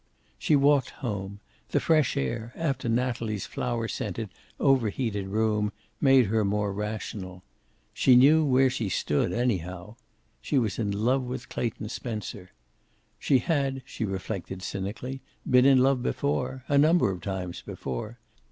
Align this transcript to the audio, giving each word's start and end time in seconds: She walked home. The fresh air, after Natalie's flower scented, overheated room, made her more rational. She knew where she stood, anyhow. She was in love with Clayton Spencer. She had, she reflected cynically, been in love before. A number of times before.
She 0.39 0.55
walked 0.55 0.89
home. 1.05 1.41
The 1.69 1.79
fresh 1.79 2.17
air, 2.17 2.53
after 2.55 2.89
Natalie's 2.89 3.45
flower 3.45 3.87
scented, 3.87 4.29
overheated 4.59 5.27
room, 5.27 5.71
made 6.01 6.25
her 6.25 6.43
more 6.43 6.73
rational. 6.73 7.43
She 7.93 8.15
knew 8.15 8.43
where 8.43 8.71
she 8.71 8.89
stood, 8.89 9.31
anyhow. 9.31 9.97
She 10.41 10.57
was 10.57 10.79
in 10.79 10.89
love 10.89 11.21
with 11.21 11.49
Clayton 11.49 11.89
Spencer. 11.89 12.49
She 13.19 13.37
had, 13.37 13.83
she 13.85 14.03
reflected 14.03 14.63
cynically, 14.63 15.21
been 15.47 15.65
in 15.67 15.77
love 15.83 16.01
before. 16.01 16.63
A 16.67 16.79
number 16.79 17.11
of 17.11 17.21
times 17.21 17.61
before. 17.61 18.17